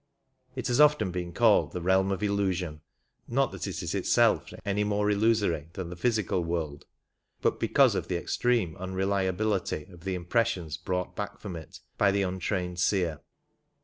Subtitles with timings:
[0.55, 2.81] It has often been called the realm of illusion—
[3.27, 6.85] not that it is itself any more illusory than the physical world,
[7.39, 12.23] but because of the extreme unreliabihty of the impressions brought back from it by the
[12.23, 13.19] untrained seer.